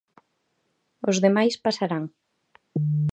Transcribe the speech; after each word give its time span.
Os 1.09 1.17
demais 1.25 1.55
pasarán. 1.65 2.03